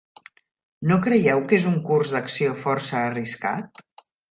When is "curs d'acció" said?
1.91-2.57